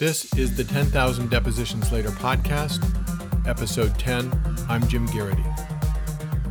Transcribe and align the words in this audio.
This 0.00 0.32
is 0.32 0.56
the 0.56 0.64
10,000 0.64 1.28
Depositions 1.28 1.92
Later 1.92 2.08
podcast, 2.08 2.82
episode 3.46 3.98
10. 3.98 4.32
I'm 4.66 4.88
Jim 4.88 5.04
Garrity. 5.04 5.44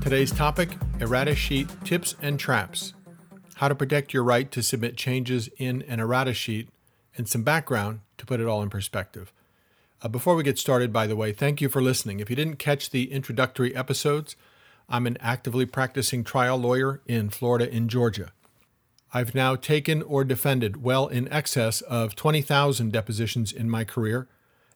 Today's 0.01 0.31
topic 0.31 0.77
errata 0.99 1.33
sheet 1.33 1.67
tips 1.83 2.15
and 2.21 2.39
traps. 2.39 2.93
How 3.55 3.67
to 3.67 3.73
protect 3.73 4.13
your 4.13 4.23
right 4.23 4.51
to 4.51 4.61
submit 4.61 4.97
changes 4.97 5.49
in 5.57 5.81
an 5.87 5.99
errata 5.99 6.35
sheet, 6.35 6.69
and 7.17 7.27
some 7.27 7.41
background 7.41 8.01
to 8.19 8.25
put 8.27 8.39
it 8.39 8.45
all 8.45 8.61
in 8.61 8.69
perspective. 8.69 9.33
Uh, 10.03 10.09
before 10.09 10.35
we 10.35 10.43
get 10.43 10.59
started, 10.59 10.93
by 10.93 11.07
the 11.07 11.15
way, 11.15 11.33
thank 11.33 11.59
you 11.59 11.69
for 11.69 11.81
listening. 11.81 12.19
If 12.19 12.29
you 12.29 12.35
didn't 12.35 12.59
catch 12.59 12.91
the 12.91 13.11
introductory 13.11 13.75
episodes, 13.75 14.35
I'm 14.87 15.07
an 15.07 15.17
actively 15.21 15.65
practicing 15.65 16.23
trial 16.23 16.57
lawyer 16.57 17.01
in 17.07 17.31
Florida 17.31 17.67
and 17.73 17.89
Georgia. 17.89 18.31
I've 19.11 19.33
now 19.33 19.55
taken 19.55 20.03
or 20.03 20.23
defended 20.23 20.83
well 20.83 21.07
in 21.07 21.31
excess 21.31 21.81
of 21.81 22.15
20,000 22.15 22.91
depositions 22.91 23.51
in 23.51 23.69
my 23.69 23.83
career, 23.83 24.27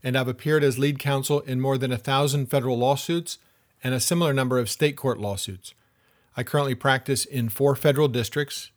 and 0.01 0.17
I've 0.17 0.27
appeared 0.27 0.63
as 0.63 0.79
lead 0.79 0.97
counsel 0.97 1.41
in 1.41 1.61
more 1.61 1.77
than 1.77 1.91
a 1.91 1.97
thousand 1.97 2.47
federal 2.47 2.77
lawsuits 2.77 3.37
and 3.83 3.93
a 3.93 3.99
similar 3.99 4.33
number 4.33 4.57
of 4.57 4.69
state 4.69 4.97
court 4.97 5.19
lawsuits. 5.19 5.75
I 6.35 6.41
currently 6.41 6.73
practice 6.73 7.25
in 7.25 7.49
four 7.49 7.75
federal 7.75 8.07
districts, 8.07 8.71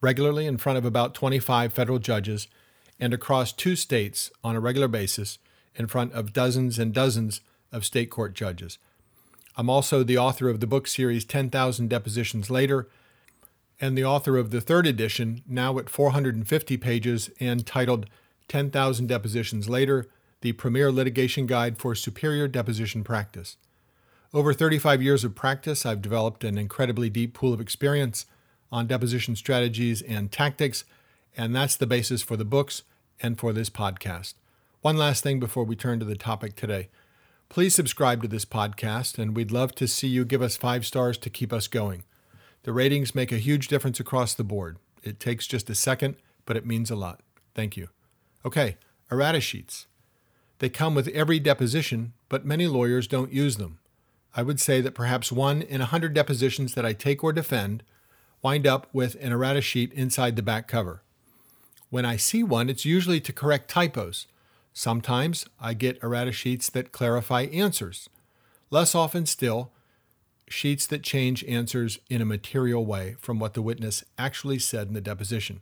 regularly 0.00 0.46
in 0.46 0.56
front 0.56 0.76
of 0.78 0.84
about 0.84 1.14
25 1.14 1.72
federal 1.72 2.00
judges, 2.00 2.48
and 2.98 3.14
across 3.14 3.52
two 3.52 3.76
states 3.76 4.32
on 4.42 4.56
a 4.56 4.60
regular 4.60 4.88
basis 4.88 5.38
in 5.76 5.86
front 5.86 6.12
of 6.14 6.32
dozens 6.32 6.78
and 6.80 6.92
dozens 6.92 7.42
of 7.70 7.84
state 7.84 8.10
court 8.10 8.34
judges. 8.34 8.78
I'm 9.56 9.70
also 9.70 10.02
the 10.02 10.18
author 10.18 10.48
of 10.48 10.60
the 10.60 10.66
book 10.66 10.88
series 10.88 11.24
10,000 11.24 11.88
Depositions 11.88 12.50
Later 12.50 12.88
and 13.80 13.96
the 13.96 14.04
author 14.04 14.36
of 14.36 14.50
the 14.50 14.60
third 14.60 14.86
edition, 14.86 15.42
now 15.46 15.78
at 15.78 15.90
450 15.90 16.76
pages 16.76 17.30
and 17.40 17.66
titled 17.66 18.06
10,000 18.48 19.06
Depositions 19.06 19.68
Later 19.68 20.08
The 20.40 20.52
Premier 20.52 20.90
Litigation 20.90 21.46
Guide 21.46 21.78
for 21.78 21.94
Superior 21.94 22.48
Deposition 22.48 23.04
Practice. 23.04 23.56
Over 24.32 24.52
35 24.52 25.02
years 25.02 25.24
of 25.24 25.34
practice, 25.34 25.86
I've 25.86 26.02
developed 26.02 26.44
an 26.44 26.58
incredibly 26.58 27.10
deep 27.10 27.34
pool 27.34 27.52
of 27.52 27.60
experience 27.60 28.26
on 28.72 28.86
deposition 28.86 29.36
strategies 29.36 30.02
and 30.02 30.32
tactics, 30.32 30.84
and 31.36 31.54
that's 31.54 31.76
the 31.76 31.86
basis 31.86 32.22
for 32.22 32.36
the 32.36 32.44
books 32.44 32.82
and 33.20 33.38
for 33.38 33.52
this 33.52 33.70
podcast. 33.70 34.34
One 34.80 34.96
last 34.96 35.22
thing 35.22 35.40
before 35.40 35.64
we 35.64 35.76
turn 35.76 35.98
to 36.00 36.04
the 36.04 36.16
topic 36.16 36.54
today. 36.54 36.88
Please 37.48 37.74
subscribe 37.74 38.22
to 38.22 38.28
this 38.28 38.44
podcast, 38.44 39.18
and 39.18 39.36
we'd 39.36 39.52
love 39.52 39.74
to 39.76 39.86
see 39.86 40.08
you 40.08 40.24
give 40.24 40.42
us 40.42 40.56
five 40.56 40.84
stars 40.84 41.16
to 41.18 41.30
keep 41.30 41.52
us 41.52 41.68
going. 41.68 42.02
The 42.66 42.72
ratings 42.72 43.14
make 43.14 43.30
a 43.30 43.38
huge 43.38 43.68
difference 43.68 44.00
across 44.00 44.34
the 44.34 44.42
board. 44.42 44.78
It 45.04 45.20
takes 45.20 45.46
just 45.46 45.70
a 45.70 45.74
second, 45.76 46.16
but 46.46 46.56
it 46.56 46.66
means 46.66 46.90
a 46.90 46.96
lot. 46.96 47.20
Thank 47.54 47.76
you. 47.76 47.90
Okay, 48.44 48.76
errata 49.08 49.40
sheets. 49.40 49.86
They 50.58 50.68
come 50.68 50.92
with 50.96 51.06
every 51.08 51.38
deposition, 51.38 52.12
but 52.28 52.44
many 52.44 52.66
lawyers 52.66 53.06
don't 53.06 53.32
use 53.32 53.56
them. 53.56 53.78
I 54.34 54.42
would 54.42 54.58
say 54.58 54.80
that 54.80 54.96
perhaps 54.96 55.30
one 55.30 55.62
in 55.62 55.80
a 55.80 55.84
hundred 55.86 56.12
depositions 56.12 56.74
that 56.74 56.84
I 56.84 56.92
take 56.92 57.22
or 57.22 57.32
defend 57.32 57.84
wind 58.42 58.66
up 58.66 58.88
with 58.92 59.16
an 59.20 59.30
errata 59.30 59.60
sheet 59.60 59.92
inside 59.92 60.34
the 60.34 60.42
back 60.42 60.66
cover. 60.66 61.04
When 61.90 62.04
I 62.04 62.16
see 62.16 62.42
one, 62.42 62.68
it's 62.68 62.84
usually 62.84 63.20
to 63.20 63.32
correct 63.32 63.70
typos. 63.70 64.26
Sometimes 64.72 65.46
I 65.60 65.74
get 65.74 66.02
errata 66.02 66.32
sheets 66.32 66.68
that 66.70 66.90
clarify 66.90 67.42
answers. 67.42 68.10
Less 68.70 68.92
often 68.92 69.24
still, 69.24 69.70
sheets 70.48 70.86
that 70.86 71.02
change 71.02 71.44
answers 71.44 71.98
in 72.08 72.20
a 72.20 72.26
material 72.26 72.84
way 72.84 73.16
from 73.18 73.38
what 73.38 73.54
the 73.54 73.62
witness 73.62 74.04
actually 74.16 74.58
said 74.58 74.88
in 74.88 74.94
the 74.94 75.00
deposition. 75.00 75.60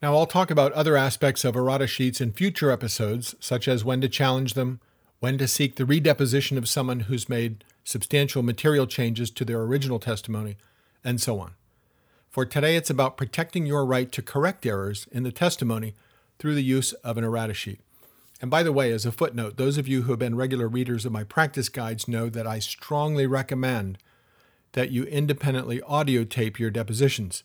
Now, 0.00 0.14
I'll 0.14 0.26
talk 0.26 0.50
about 0.50 0.72
other 0.72 0.96
aspects 0.96 1.44
of 1.44 1.56
errata 1.56 1.86
sheets 1.86 2.20
in 2.20 2.32
future 2.32 2.70
episodes, 2.70 3.34
such 3.40 3.66
as 3.66 3.84
when 3.84 4.00
to 4.00 4.08
challenge 4.08 4.54
them, 4.54 4.80
when 5.20 5.38
to 5.38 5.48
seek 5.48 5.74
the 5.74 5.84
redeposition 5.84 6.56
of 6.56 6.68
someone 6.68 7.00
who's 7.00 7.28
made 7.28 7.64
substantial 7.82 8.42
material 8.42 8.86
changes 8.86 9.30
to 9.30 9.44
their 9.44 9.62
original 9.62 9.98
testimony, 9.98 10.56
and 11.02 11.20
so 11.20 11.40
on. 11.40 11.54
For 12.28 12.44
today, 12.44 12.76
it's 12.76 12.90
about 12.90 13.16
protecting 13.16 13.66
your 13.66 13.84
right 13.84 14.12
to 14.12 14.22
correct 14.22 14.66
errors 14.66 15.08
in 15.10 15.22
the 15.22 15.32
testimony 15.32 15.94
through 16.38 16.54
the 16.54 16.62
use 16.62 16.92
of 16.92 17.16
an 17.16 17.24
errata 17.24 17.54
sheet. 17.54 17.80
And 18.40 18.50
by 18.50 18.62
the 18.62 18.72
way, 18.72 18.92
as 18.92 19.04
a 19.04 19.12
footnote, 19.12 19.56
those 19.56 19.78
of 19.78 19.88
you 19.88 20.02
who 20.02 20.12
have 20.12 20.18
been 20.18 20.36
regular 20.36 20.68
readers 20.68 21.04
of 21.04 21.12
my 21.12 21.24
practice 21.24 21.68
guides 21.68 22.06
know 22.06 22.28
that 22.28 22.46
I 22.46 22.60
strongly 22.60 23.26
recommend 23.26 23.98
that 24.72 24.90
you 24.90 25.04
independently 25.04 25.82
audio 25.82 26.24
tape 26.24 26.58
your 26.60 26.70
depositions, 26.70 27.42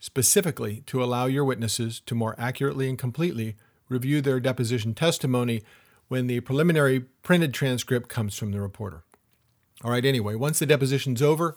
specifically 0.00 0.82
to 0.86 1.02
allow 1.02 1.26
your 1.26 1.44
witnesses 1.44 2.00
to 2.06 2.14
more 2.14 2.34
accurately 2.38 2.88
and 2.88 2.98
completely 2.98 3.56
review 3.88 4.20
their 4.20 4.40
deposition 4.40 4.94
testimony 4.94 5.62
when 6.08 6.26
the 6.26 6.40
preliminary 6.40 7.00
printed 7.22 7.54
transcript 7.54 8.08
comes 8.08 8.36
from 8.36 8.50
the 8.50 8.60
reporter. 8.60 9.04
All 9.84 9.90
right, 9.90 10.04
anyway, 10.04 10.34
once 10.34 10.58
the 10.58 10.66
deposition's 10.66 11.22
over, 11.22 11.56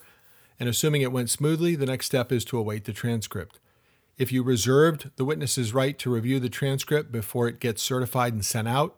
and 0.59 0.69
assuming 0.69 1.01
it 1.01 1.11
went 1.11 1.29
smoothly, 1.29 1.75
the 1.75 1.85
next 1.85 2.05
step 2.05 2.31
is 2.31 2.45
to 2.45 2.57
await 2.57 2.85
the 2.85 2.93
transcript. 2.93 3.59
If 4.17 4.31
you 4.31 4.43
reserved 4.43 5.11
the 5.17 5.25
witness's 5.25 5.73
right 5.73 5.99
to 5.99 6.09
review 6.09 6.39
the 6.39 6.47
transcript 6.47 7.11
before 7.11 7.49
it 7.49 7.59
gets 7.59 7.81
certified 7.81 8.31
and 8.31 8.45
sent 8.45 8.67
out, 8.67 8.97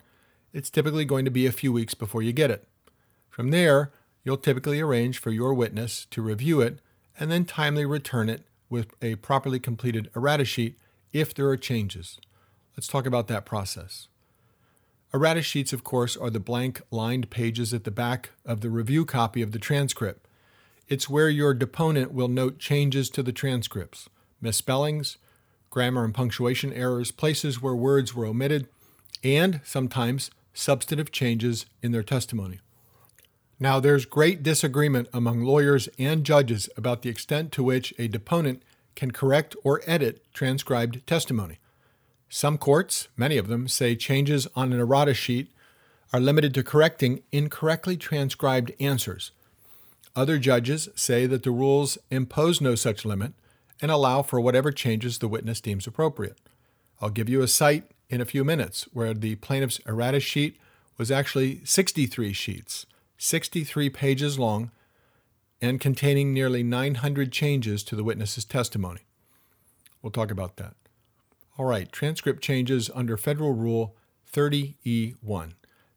it's 0.54 0.70
typically 0.70 1.06
going 1.06 1.26
to 1.26 1.32
be 1.32 1.48
a 1.48 1.52
few 1.52 1.74
weeks 1.74 1.96
before 1.96 2.22
you 2.22 2.32
get 2.32 2.52
it. 2.52 2.68
From 3.28 3.50
there, 3.50 3.92
you'll 4.24 4.38
typically 4.38 4.80
arrange 4.80 5.18
for 5.18 5.32
your 5.32 5.56
witness 5.56 6.06
to 6.12 6.22
review 6.22 6.62
it 6.62 6.80
and 7.20 7.32
then 7.32 7.46
timely 7.46 7.84
return 7.84 8.30
it 8.30 8.44
with 8.70 8.94
a 9.02 9.16
properly 9.16 9.60
completed 9.60 10.10
errata 10.16 10.46
sheet 10.46 10.78
if 11.12 11.34
there 11.34 11.48
are 11.48 11.58
changes. 11.58 12.20
Let's 12.76 12.88
talk 12.88 13.08
about 13.08 13.28
that 13.28 13.46
process. 13.46 14.10
Errata 15.16 15.42
sheets, 15.42 15.74
of 15.74 15.84
course, 15.84 16.16
are 16.16 16.30
the 16.30 16.40
blank 16.40 16.82
lined 16.92 17.32
pages 17.32 17.74
at 17.74 17.86
the 17.86 17.92
back 17.92 18.32
of 18.46 18.62
the 18.62 18.70
review 18.70 19.04
copy 19.04 19.42
of 19.42 19.52
the 19.52 19.58
transcript. 19.58 20.28
It's 20.88 21.10
where 21.10 21.30
your 21.30 21.56
deponent 21.56 22.14
will 22.14 22.28
note 22.28 22.60
changes 22.60 23.10
to 23.12 23.24
the 23.24 23.32
transcripts 23.32 24.10
misspellings, 24.42 25.18
grammar 25.70 26.04
and 26.04 26.14
punctuation 26.14 26.74
errors, 26.74 27.12
places 27.12 27.62
where 27.62 27.76
words 27.76 28.16
were 28.16 28.26
omitted, 28.26 28.68
and 29.24 29.62
sometimes 29.64 30.32
substantive 30.54 31.12
changes 31.12 31.66
in 31.82 31.92
their 31.92 32.04
testimony. 32.04 32.60
Now, 33.60 33.80
there's 33.80 34.06
great 34.06 34.44
disagreement 34.44 35.10
among 35.14 35.44
lawyers 35.44 35.90
and 35.98 36.24
judges 36.24 36.70
about 36.78 37.02
the 37.02 37.10
extent 37.10 37.52
to 37.54 37.64
which 37.64 37.94
a 37.98 38.08
deponent 38.08 38.62
can 38.96 39.12
correct 39.12 39.56
or 39.64 39.82
edit 39.86 40.24
transcribed 40.34 41.06
testimony. 41.08 41.60
Some 42.30 42.58
courts, 42.58 43.08
many 43.16 43.38
of 43.38 43.48
them, 43.48 43.68
say 43.68 43.96
changes 43.96 44.48
on 44.56 44.74
an 44.74 44.80
errata 44.80 45.14
sheet 45.14 45.52
are 46.14 46.20
limited 46.20 46.54
to 46.54 46.64
correcting 46.64 47.24
incorrectly 47.32 47.98
transcribed 47.98 48.72
answers. 48.80 49.32
Other 50.16 50.38
judges 50.38 50.90
say 50.96 51.26
that 51.26 51.44
the 51.44 51.52
rules 51.52 51.98
impose 52.10 52.60
no 52.60 52.76
such 52.76 53.06
limit 53.06 53.34
and 53.82 53.92
allow 53.92 54.22
for 54.22 54.40
whatever 54.40 54.72
changes 54.72 55.20
the 55.20 55.28
witness 55.28 55.62
deems 55.62 55.88
appropriate. 55.88 56.38
I'll 57.02 57.10
give 57.10 57.30
you 57.30 57.42
a 57.42 57.48
cite 57.48 57.92
in 58.10 58.22
a 58.22 58.26
few 58.26 58.44
minutes 58.44 58.88
where 58.94 59.14
the 59.14 59.36
plaintiff's 59.36 59.80
errata 59.86 60.20
sheet 60.20 60.58
was 60.98 61.12
actually 61.12 61.62
63 61.64 62.34
sheets, 62.34 62.86
63 63.18 63.90
pages 63.90 64.40
long, 64.40 64.72
and 65.62 65.82
containing 65.82 66.34
nearly 66.34 66.64
900 66.64 67.32
changes 67.32 67.84
to 67.84 67.96
the 67.96 68.04
witness's 68.04 68.46
testimony. 68.46 69.02
We'll 70.02 70.12
talk 70.12 70.32
about 70.32 70.58
that. 70.58 70.74
All 71.58 71.66
right, 71.66 71.92
transcript 71.92 72.44
changes 72.44 72.90
under 72.94 73.18
Federal 73.18 73.54
Rule 73.54 73.96
30E1. 74.32 75.54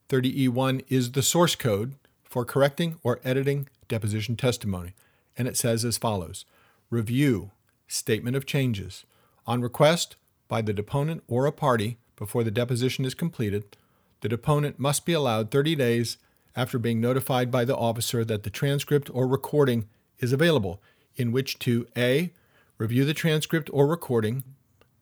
30E1 0.09 0.85
is 0.89 1.13
the 1.13 1.23
source 1.23 1.55
code 1.55 1.95
for 2.25 2.45
correcting 2.45 2.99
or 3.03 3.21
editing 3.25 3.69
deposition 3.89 4.37
testimony, 4.37 4.95
and 5.37 5.47
it 5.47 5.57
says 5.57 5.85
as 5.85 5.99
follows 5.99 6.45
Review 6.89 7.51
statement 7.91 8.37
of 8.37 8.47
changes. 8.47 9.05
On 9.47 9.61
request 9.61 10.17
by 10.49 10.63
the 10.63 10.73
deponent 10.73 11.23
or 11.27 11.47
a 11.47 11.53
party 11.53 11.99
before 12.17 12.45
the 12.45 12.51
deposition 12.51 13.05
is 13.05 13.15
completed, 13.15 13.77
the 14.21 14.29
deponent 14.29 14.79
must 14.79 15.05
be 15.05 15.13
allowed 15.13 15.51
30 15.51 15.75
days 15.75 16.19
after 16.55 16.79
being 16.79 17.01
notified 17.01 17.51
by 17.51 17.65
the 17.65 17.77
officer 17.77 18.25
that 18.25 18.43
the 18.43 18.51
transcript 18.51 19.11
or 19.13 19.27
recording 19.27 19.89
is 20.19 20.33
available, 20.33 20.83
in 21.17 21.33
which 21.33 21.59
to 21.61 21.87
A. 21.97 22.33
Review 22.79 23.05
the 23.05 23.15
transcript 23.15 23.69
or 23.73 23.87
recording, 23.87 24.45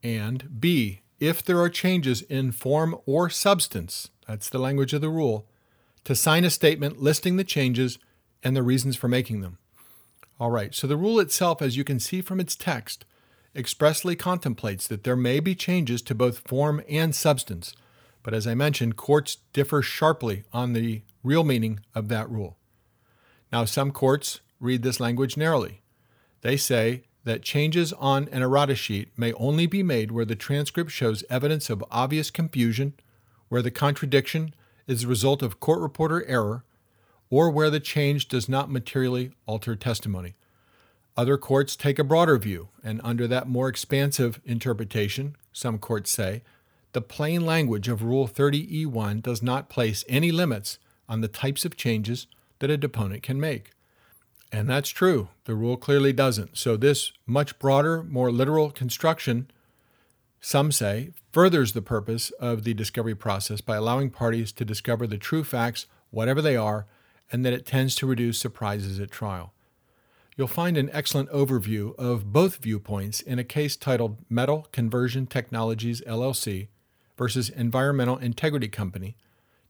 and 0.02 0.60
B. 0.60 1.00
If 1.20 1.42
there 1.42 1.60
are 1.60 1.68
changes 1.68 2.22
in 2.22 2.52
form 2.52 2.96
or 3.06 3.28
substance, 3.28 4.10
that's 4.26 4.48
the 4.48 4.58
language 4.58 4.92
of 4.92 5.00
the 5.00 5.08
rule, 5.08 5.46
to 6.04 6.14
sign 6.14 6.44
a 6.44 6.50
statement 6.50 7.02
listing 7.02 7.36
the 7.36 7.44
changes 7.44 7.98
and 8.42 8.56
the 8.56 8.62
reasons 8.62 8.96
for 8.96 9.08
making 9.08 9.40
them. 9.40 9.58
All 10.40 10.50
right, 10.50 10.74
so 10.74 10.86
the 10.86 10.96
rule 10.96 11.18
itself, 11.18 11.60
as 11.60 11.76
you 11.76 11.82
can 11.82 11.98
see 11.98 12.20
from 12.20 12.38
its 12.38 12.54
text, 12.54 13.04
expressly 13.56 14.14
contemplates 14.14 14.86
that 14.86 15.02
there 15.02 15.16
may 15.16 15.40
be 15.40 15.54
changes 15.54 16.00
to 16.02 16.14
both 16.14 16.46
form 16.46 16.80
and 16.88 17.14
substance. 17.14 17.74
But 18.22 18.34
as 18.34 18.46
I 18.46 18.54
mentioned, 18.54 18.96
courts 18.96 19.38
differ 19.52 19.82
sharply 19.82 20.44
on 20.52 20.74
the 20.74 21.02
real 21.24 21.42
meaning 21.42 21.80
of 21.94 22.08
that 22.08 22.30
rule. 22.30 22.56
Now, 23.50 23.64
some 23.64 23.90
courts 23.90 24.40
read 24.60 24.82
this 24.82 25.00
language 25.00 25.36
narrowly. 25.36 25.80
They 26.42 26.56
say 26.56 27.04
that 27.24 27.42
changes 27.42 27.92
on 27.94 28.28
an 28.30 28.42
errata 28.42 28.76
sheet 28.76 29.10
may 29.16 29.32
only 29.34 29.66
be 29.66 29.82
made 29.82 30.12
where 30.12 30.24
the 30.24 30.36
transcript 30.36 30.90
shows 30.90 31.24
evidence 31.28 31.68
of 31.68 31.84
obvious 31.90 32.30
confusion 32.30 32.94
where 33.48 33.62
the 33.62 33.70
contradiction 33.70 34.54
is 34.86 35.02
the 35.02 35.08
result 35.08 35.42
of 35.42 35.60
court 35.60 35.80
reporter 35.80 36.24
error 36.26 36.64
or 37.30 37.50
where 37.50 37.70
the 37.70 37.80
change 37.80 38.28
does 38.28 38.48
not 38.48 38.70
materially 38.70 39.32
alter 39.46 39.76
testimony. 39.76 40.34
Other 41.16 41.36
courts 41.36 41.74
take 41.74 41.98
a 41.98 42.04
broader 42.04 42.38
view, 42.38 42.68
and 42.84 43.00
under 43.02 43.26
that 43.26 43.48
more 43.48 43.68
expansive 43.68 44.40
interpretation, 44.44 45.36
some 45.52 45.78
courts 45.78 46.10
say, 46.10 46.42
the 46.92 47.00
plain 47.00 47.44
language 47.44 47.88
of 47.88 48.02
Rule 48.02 48.26
30E1 48.26 49.22
does 49.22 49.42
not 49.42 49.68
place 49.68 50.04
any 50.08 50.30
limits 50.30 50.78
on 51.08 51.20
the 51.20 51.28
types 51.28 51.64
of 51.64 51.76
changes 51.76 52.26
that 52.60 52.70
a 52.70 52.76
deponent 52.76 53.22
can 53.22 53.40
make. 53.40 53.72
And 54.50 54.68
that's 54.68 54.88
true. 54.88 55.28
The 55.44 55.54
rule 55.54 55.76
clearly 55.76 56.12
doesn't. 56.12 56.56
So, 56.56 56.76
this 56.76 57.12
much 57.26 57.58
broader, 57.58 58.02
more 58.02 58.30
literal 58.30 58.70
construction, 58.70 59.50
some 60.40 60.72
say, 60.72 61.10
furthers 61.32 61.72
the 61.72 61.82
purpose 61.82 62.30
of 62.40 62.64
the 62.64 62.72
discovery 62.72 63.14
process 63.14 63.60
by 63.60 63.76
allowing 63.76 64.10
parties 64.10 64.52
to 64.52 64.64
discover 64.64 65.06
the 65.06 65.18
true 65.18 65.44
facts, 65.44 65.86
whatever 66.10 66.40
they 66.40 66.56
are, 66.56 66.86
and 67.30 67.44
that 67.44 67.52
it 67.52 67.66
tends 67.66 67.94
to 67.96 68.06
reduce 68.06 68.38
surprises 68.38 68.98
at 69.00 69.10
trial. 69.10 69.52
You'll 70.36 70.46
find 70.46 70.76
an 70.76 70.88
excellent 70.92 71.28
overview 71.30 71.96
of 71.96 72.32
both 72.32 72.58
viewpoints 72.58 73.20
in 73.20 73.40
a 73.40 73.44
case 73.44 73.76
titled 73.76 74.18
Metal 74.30 74.68
Conversion 74.70 75.26
Technologies 75.26 76.00
LLC 76.02 76.68
versus 77.16 77.50
Environmental 77.50 78.18
Integrity 78.18 78.68
Company, 78.68 79.16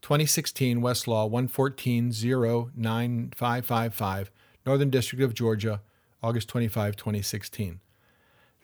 2016 0.02 0.81
Westlaw 0.81 1.31
114-09555, 1.31 4.28
Northern 4.66 4.90
District 4.90 5.25
of 5.25 5.32
Georgia, 5.32 5.81
August 6.22 6.49
25, 6.49 6.96
2016. 6.96 7.81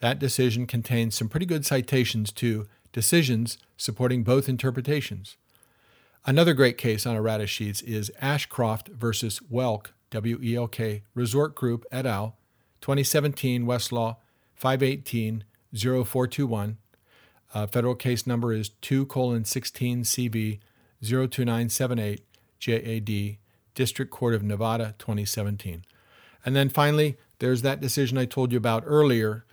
That 0.00 0.18
decision 0.18 0.66
contains 0.66 1.14
some 1.14 1.30
pretty 1.30 1.46
good 1.46 1.64
citations 1.64 2.30
to 2.32 2.66
decisions 2.92 3.56
supporting 3.78 4.22
both 4.22 4.46
interpretations. 4.48 5.38
Another 6.26 6.54
great 6.54 6.78
case 6.78 7.04
on 7.04 7.16
errata 7.16 7.46
sheets 7.46 7.82
is 7.82 8.10
Ashcroft 8.18 8.88
versus 8.88 9.40
Welk, 9.52 9.88
W 10.10 10.40
E 10.42 10.56
L 10.56 10.68
K, 10.68 11.02
Resort 11.14 11.54
Group 11.54 11.84
et 11.92 12.06
al., 12.06 12.38
2017 12.80 13.66
Westlaw 13.66 14.16
518 14.54 15.44
0421. 15.74 16.78
Uh, 17.52 17.66
federal 17.66 17.94
case 17.94 18.26
number 18.26 18.54
is 18.54 18.70
2 18.70 19.04
colon 19.04 19.44
16 19.44 20.04
CV 20.04 20.60
02978 21.02 22.22
JAD, 22.58 23.36
District 23.74 24.10
Court 24.10 24.34
of 24.34 24.42
Nevada, 24.42 24.94
2017. 24.98 25.84
And 26.46 26.56
then 26.56 26.70
finally, 26.70 27.18
there's 27.38 27.60
that 27.62 27.82
decision 27.82 28.16
I 28.16 28.24
told 28.24 28.50
you 28.50 28.56
about 28.56 28.82
earlier 28.86 29.44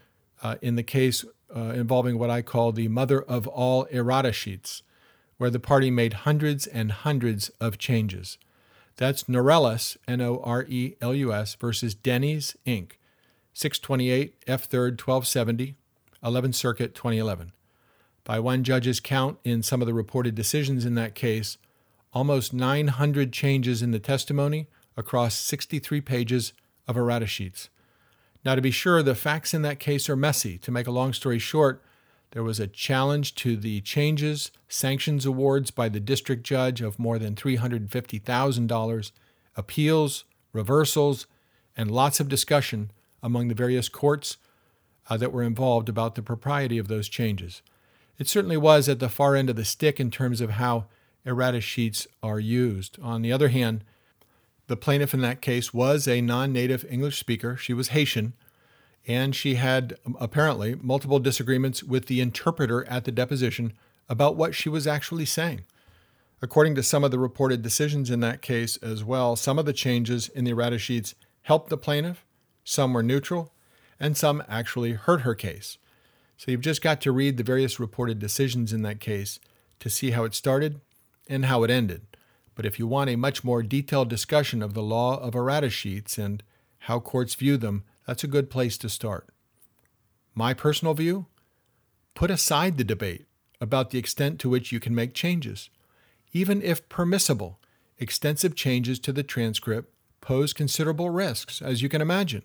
uh, 0.41 0.56
in 0.62 0.77
the 0.77 0.83
case 0.83 1.25
uh, 1.53 1.73
involving 1.75 2.18
what 2.18 2.29
I 2.29 2.41
call 2.41 2.71
the 2.71 2.88
mother 2.88 3.21
of 3.21 3.45
all 3.45 3.85
errata 3.91 4.31
sheets 4.31 4.83
where 5.41 5.49
the 5.49 5.59
party 5.59 5.89
made 5.89 6.13
hundreds 6.13 6.67
and 6.67 6.91
hundreds 6.91 7.49
of 7.59 7.79
changes. 7.79 8.38
That's 8.97 9.23
Norelus, 9.23 9.97
N 10.07 10.21
O 10.21 10.39
R 10.43 10.67
E 10.69 10.93
L 11.01 11.15
U 11.15 11.33
S, 11.33 11.55
versus 11.55 11.95
Denny's, 11.95 12.55
Inc., 12.67 12.91
628 13.51 14.35
F 14.45 14.69
3rd 14.69 15.01
1270, 15.01 15.73
11th 16.23 16.53
Circuit, 16.53 16.93
2011. 16.93 17.53
By 18.23 18.39
one 18.39 18.63
judge's 18.63 18.99
count, 18.99 19.39
in 19.43 19.63
some 19.63 19.81
of 19.81 19.88
the 19.88 19.95
reported 19.95 20.35
decisions 20.35 20.85
in 20.85 20.93
that 20.93 21.15
case, 21.15 21.57
almost 22.13 22.53
900 22.53 23.33
changes 23.33 23.81
in 23.81 23.89
the 23.89 23.97
testimony 23.97 24.67
across 24.95 25.33
63 25.33 26.01
pages 26.01 26.53
of 26.87 26.95
errata 26.95 27.25
sheets. 27.25 27.69
Now, 28.45 28.53
to 28.53 28.61
be 28.61 28.69
sure, 28.69 29.01
the 29.01 29.15
facts 29.15 29.55
in 29.55 29.63
that 29.63 29.79
case 29.79 30.07
are 30.07 30.15
messy. 30.15 30.59
To 30.59 30.69
make 30.69 30.85
a 30.85 30.91
long 30.91 31.13
story 31.13 31.39
short, 31.39 31.81
there 32.31 32.44
was 32.44 32.60
a 32.60 32.68
challenge 32.68 33.36
to 33.36 33.57
the 33.57 33.81
changes, 33.81 34.51
sanctions 34.68 35.25
awards 35.25 35.69
by 35.69 35.89
the 35.89 36.00
district 36.00 36.44
judge 36.44 36.81
of 36.81 36.98
more 36.98 37.19
than 37.19 37.36
$350,000, 37.36 39.12
appeals, 39.56 40.24
reversals, 40.54 41.28
and 41.75 41.92
lots 41.92 42.19
of 42.19 42.30
discussion 42.30 42.92
among 43.22 43.48
the 43.48 43.56
various 43.56 43.89
courts 43.89 44.38
uh, 45.10 45.18
that 45.18 45.33
were 45.33 45.44
involved 45.44 45.89
about 45.89 46.16
the 46.16 46.22
propriety 46.22 46.78
of 46.78 46.88
those 46.88 47.10
changes. 47.10 47.62
It 48.18 48.28
certainly 48.28 48.57
was 48.57 48.88
at 48.88 49.00
the 49.00 49.10
far 49.10 49.36
end 49.36 49.50
of 49.50 49.56
the 49.56 49.66
stick 49.66 50.00
in 50.00 50.10
terms 50.10 50.42
of 50.42 50.51
how 50.51 50.86
errata 51.25 51.60
sheets 51.60 52.07
are 52.24 52.39
used. 52.39 52.98
On 53.01 53.22
the 53.22 53.31
other 53.31 53.50
hand, 53.50 53.83
the 54.68 54.78
plaintiff 54.78 55.13
in 55.13 55.22
that 55.22 55.42
case 55.42 55.74
was 55.74 56.07
a 56.07 56.22
non 56.22 56.54
native 56.54 56.86
English 56.89 57.19
speaker. 57.19 57.57
She 57.57 57.74
was 57.74 57.89
Haitian 57.89 58.33
and 59.07 59.36
she 59.36 59.56
had 59.56 59.98
um, 60.06 60.15
apparently 60.19 60.75
multiple 60.75 61.19
disagreements 61.19 61.83
with 61.83 62.06
the 62.06 62.21
interpreter 62.21 62.88
at 62.88 63.06
the 63.06 63.12
deposition 63.12 63.74
about 64.07 64.36
what 64.36 64.53
she 64.56 64.69
was 64.69 64.88
actually 64.88 65.25
saying. 65.25 65.62
According 66.42 66.75
to 66.75 66.83
some 66.83 67.03
of 67.03 67.12
the 67.12 67.19
reported 67.19 67.62
decisions 67.62 68.09
in 68.09 68.19
that 68.21 68.42
case 68.42 68.77
as 68.77 69.03
well, 69.03 69.36
some 69.36 69.59
of 69.59 69.65
the 69.65 69.74
changes 69.74 70.27
in 70.30 70.44
the 70.44 70.51
errata 70.51 70.80
sheets 70.80 71.15
helped 71.44 71.69
the 71.69 71.77
plaintiff, 71.77 72.25
some 72.63 72.94
were 72.94 73.03
neutral, 73.03 73.53
and 74.00 74.18
some 74.18 74.44
actually 74.50 74.94
hurt 74.94 75.21
her 75.21 75.36
case. 75.36 75.77
So 76.38 76.50
you've 76.50 76.62
just 76.62 76.81
got 76.81 77.01
to 77.01 77.12
read 77.12 77.38
the 77.38 77.44
various 77.44 77.80
reported 77.80 78.18
decisions 78.18 78.74
in 78.74 78.81
that 78.81 79.00
case 79.00 79.39
to 79.80 79.89
see 79.89 80.12
how 80.12 80.24
it 80.24 80.33
started 80.33 80.81
and 81.30 81.45
how 81.45 81.63
it 81.63 81.69
ended. 81.69 82.01
But 82.56 82.65
if 82.65 82.80
you 82.80 82.88
want 82.88 83.12
a 83.12 83.15
much 83.15 83.44
more 83.44 83.62
detailed 83.62 84.09
discussion 84.09 84.63
of 84.63 84.74
the 84.74 84.81
law 84.81 85.19
of 85.19 85.36
errata 85.36 85.69
sheets 85.69 86.18
and 86.18 86.42
how 86.80 87.00
courts 87.00 87.36
view 87.36 87.57
them, 87.57 87.83
that's 88.06 88.24
a 88.24 88.27
good 88.27 88.50
place 88.50 88.77
to 88.80 88.89
start. 88.89 89.27
My 90.33 90.53
personal 90.53 90.94
view 90.94 91.27
put 92.15 92.31
aside 92.31 92.77
the 92.77 92.83
debate 92.83 93.25
about 93.59 93.92
the 93.92 94.00
extent 94.00 94.39
to 94.39 94.50
which 94.50 94.71
you 94.71 94.80
can 94.80 94.95
make 94.95 95.13
changes. 95.13 95.69
Even 96.33 96.62
if 96.62 96.89
permissible, 96.89 97.59
extensive 98.00 98.56
changes 98.56 99.00
to 99.00 99.13
the 99.13 99.24
transcript 99.24 99.94
pose 100.21 100.53
considerable 100.53 101.09
risks, 101.09 101.62
as 101.62 101.81
you 101.81 101.89
can 101.89 102.01
imagine. 102.01 102.44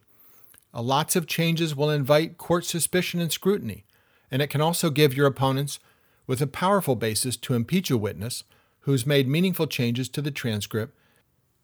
Lots 0.75 1.17
of 1.17 1.27
changes 1.27 1.75
will 1.75 1.91
invite 1.91 2.37
court 2.37 2.65
suspicion 2.65 3.21
and 3.21 3.33
scrutiny, 3.33 3.85
and 4.31 4.43
it 4.43 4.51
can 4.51 4.61
also 4.61 4.91
give 4.91 5.17
your 5.17 5.27
opponents 5.27 5.79
with 6.27 6.43
a 6.43 6.47
powerful 6.47 6.97
basis 6.97 7.37
to 7.39 7.55
impeach 7.55 7.91
a 7.91 7.97
witness 7.97 8.45
who's 8.81 9.07
made 9.07 9.29
meaningful 9.29 9.67
changes 9.67 10.09
to 10.11 10.21
the 10.21 10.31
transcript, 10.31 10.95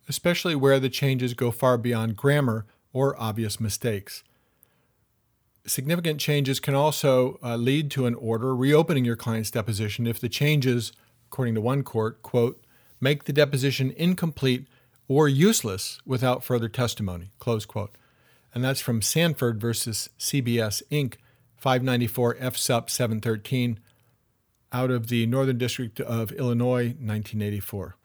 especially 0.08 0.54
where 0.54 0.80
the 0.80 0.88
changes 0.88 1.34
go 1.34 1.50
far 1.50 1.76
beyond 1.76 2.16
grammar 2.16 2.64
or 2.92 3.20
obvious 3.20 3.60
mistakes. 3.60 4.22
Significant 5.66 6.20
changes 6.20 6.58
can 6.58 6.74
also 6.74 7.38
uh, 7.42 7.56
lead 7.56 7.90
to 7.92 8.06
an 8.06 8.14
order 8.16 8.54
reopening 8.54 9.04
your 9.04 9.16
client's 9.16 9.50
deposition 9.50 10.06
if 10.06 10.18
the 10.18 10.28
changes, 10.28 10.92
according 11.28 11.54
to 11.54 11.60
one 11.60 11.82
court, 11.82 12.22
quote, 12.22 12.64
make 13.00 13.24
the 13.24 13.32
deposition 13.32 13.92
incomplete 13.96 14.66
or 15.08 15.28
useless 15.28 16.00
without 16.04 16.42
further 16.42 16.68
testimony, 16.68 17.30
close 17.38 17.64
quote. 17.64 17.96
And 18.54 18.62
that's 18.64 18.80
from 18.80 19.02
Sanford 19.02 19.60
versus 19.60 20.08
CBS 20.18 20.82
Inc., 20.90 21.14
594 21.56 22.36
F 22.40 22.56
Sup 22.56 22.90
713, 22.90 23.78
out 24.72 24.90
of 24.90 25.08
the 25.08 25.26
Northern 25.26 25.58
District 25.58 26.00
of 26.00 26.32
Illinois, 26.32 26.86
1984. 26.86 27.96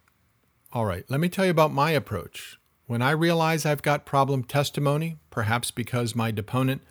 All 0.73 0.85
right, 0.85 1.05
let 1.09 1.19
me 1.19 1.29
tell 1.29 1.45
you 1.45 1.51
about 1.51 1.73
my 1.73 1.91
approach. 1.91 2.56
When 2.87 3.01
I 3.01 3.11
realize 3.11 3.65
I've 3.65 3.81
got 3.81 4.05
problem 4.05 4.45
testimony, 4.45 5.17
perhaps 5.29 5.71
because 5.71 6.15
my 6.15 6.31
deponent 6.31 6.81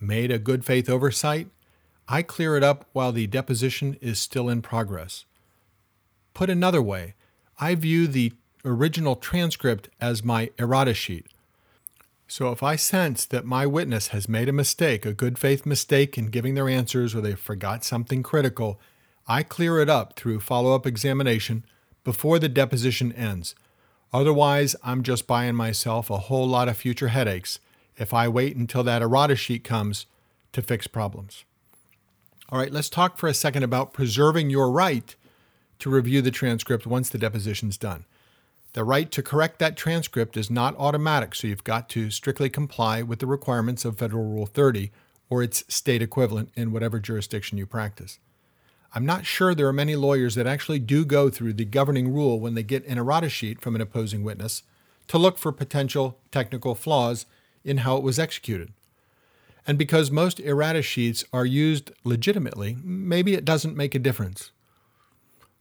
made 0.00 0.32
a 0.32 0.38
good 0.38 0.64
faith 0.64 0.90
oversight, 0.90 1.46
I 2.08 2.22
clear 2.22 2.56
it 2.56 2.64
up 2.64 2.86
while 2.92 3.12
the 3.12 3.28
deposition 3.28 3.96
is 4.00 4.18
still 4.18 4.48
in 4.48 4.62
progress. 4.62 5.24
Put 6.34 6.50
another 6.50 6.82
way, 6.82 7.14
I 7.60 7.76
view 7.76 8.08
the 8.08 8.32
original 8.64 9.14
transcript 9.14 9.88
as 10.00 10.24
my 10.24 10.50
errata 10.58 10.92
sheet. 10.92 11.26
So 12.26 12.50
if 12.50 12.64
I 12.64 12.74
sense 12.74 13.24
that 13.26 13.44
my 13.44 13.64
witness 13.64 14.08
has 14.08 14.28
made 14.28 14.48
a 14.48 14.52
mistake, 14.52 15.06
a 15.06 15.12
good 15.12 15.38
faith 15.38 15.64
mistake 15.64 16.18
in 16.18 16.26
giving 16.26 16.56
their 16.56 16.68
answers, 16.68 17.14
or 17.14 17.20
they 17.20 17.36
forgot 17.36 17.84
something 17.84 18.24
critical, 18.24 18.80
I 19.28 19.44
clear 19.44 19.78
it 19.78 19.88
up 19.88 20.16
through 20.16 20.40
follow 20.40 20.74
up 20.74 20.84
examination 20.84 21.64
before 22.02 22.40
the 22.40 22.48
deposition 22.48 23.12
ends 23.12 23.54
Otherwise, 24.14 24.76
I'm 24.84 25.02
just 25.02 25.26
buying 25.26 25.56
myself 25.56 26.08
a 26.08 26.18
whole 26.18 26.46
lot 26.46 26.68
of 26.68 26.76
future 26.76 27.08
headaches 27.08 27.58
if 27.96 28.14
I 28.14 28.28
wait 28.28 28.54
until 28.54 28.84
that 28.84 29.02
errata 29.02 29.34
sheet 29.34 29.64
comes 29.64 30.06
to 30.52 30.62
fix 30.62 30.86
problems. 30.86 31.44
All 32.48 32.60
right, 32.60 32.70
let's 32.70 32.88
talk 32.88 33.18
for 33.18 33.28
a 33.28 33.34
second 33.34 33.64
about 33.64 33.92
preserving 33.92 34.50
your 34.50 34.70
right 34.70 35.16
to 35.80 35.90
review 35.90 36.22
the 36.22 36.30
transcript 36.30 36.86
once 36.86 37.08
the 37.08 37.18
deposition's 37.18 37.76
done. 37.76 38.04
The 38.74 38.84
right 38.84 39.10
to 39.10 39.20
correct 39.20 39.58
that 39.58 39.76
transcript 39.76 40.36
is 40.36 40.48
not 40.48 40.76
automatic, 40.78 41.34
so 41.34 41.48
you've 41.48 41.64
got 41.64 41.88
to 41.90 42.12
strictly 42.12 42.48
comply 42.48 43.02
with 43.02 43.18
the 43.18 43.26
requirements 43.26 43.84
of 43.84 43.98
Federal 43.98 44.30
Rule 44.30 44.46
30 44.46 44.92
or 45.28 45.42
its 45.42 45.64
state 45.66 46.02
equivalent 46.02 46.50
in 46.54 46.70
whatever 46.70 47.00
jurisdiction 47.00 47.58
you 47.58 47.66
practice. 47.66 48.20
I'm 48.96 49.04
not 49.04 49.26
sure 49.26 49.54
there 49.54 49.66
are 49.66 49.72
many 49.72 49.96
lawyers 49.96 50.36
that 50.36 50.46
actually 50.46 50.78
do 50.78 51.04
go 51.04 51.28
through 51.28 51.54
the 51.54 51.64
governing 51.64 52.12
rule 52.12 52.38
when 52.38 52.54
they 52.54 52.62
get 52.62 52.86
an 52.86 52.96
errata 52.96 53.28
sheet 53.28 53.60
from 53.60 53.74
an 53.74 53.80
opposing 53.80 54.22
witness 54.22 54.62
to 55.08 55.18
look 55.18 55.36
for 55.36 55.50
potential 55.50 56.16
technical 56.30 56.76
flaws 56.76 57.26
in 57.64 57.78
how 57.78 57.96
it 57.96 58.04
was 58.04 58.20
executed. 58.20 58.72
And 59.66 59.76
because 59.76 60.12
most 60.12 60.38
errata 60.38 60.80
sheets 60.80 61.24
are 61.32 61.44
used 61.44 61.90
legitimately, 62.04 62.76
maybe 62.84 63.34
it 63.34 63.44
doesn't 63.44 63.76
make 63.76 63.96
a 63.96 63.98
difference. 63.98 64.52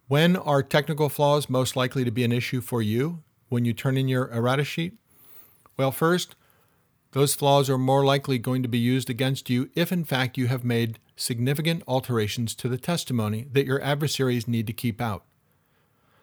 When 0.07 0.35
are 0.35 0.61
technical 0.61 1.09
flaws 1.09 1.49
most 1.49 1.75
likely 1.75 2.03
to 2.03 2.11
be 2.11 2.23
an 2.23 2.31
issue 2.31 2.61
for 2.61 2.83
you 2.83 3.23
when 3.49 3.65
you 3.65 3.73
turn 3.73 3.97
in 3.97 4.07
your 4.07 4.29
errata 4.31 4.63
sheet? 4.63 4.93
Well, 5.75 5.91
first, 5.91 6.35
those 7.13 7.35
flaws 7.35 7.69
are 7.69 7.77
more 7.77 8.03
likely 8.03 8.39
going 8.39 8.63
to 8.63 8.67
be 8.67 8.79
used 8.79 9.09
against 9.09 9.49
you 9.49 9.69
if, 9.75 9.91
in 9.91 10.03
fact, 10.03 10.37
you 10.37 10.47
have 10.47 10.65
made 10.65 10.97
significant 11.15 11.83
alterations 11.87 12.55
to 12.55 12.67
the 12.67 12.77
testimony 12.77 13.47
that 13.51 13.67
your 13.67 13.81
adversaries 13.81 14.47
need 14.47 14.65
to 14.65 14.73
keep 14.73 14.99
out. 14.99 15.23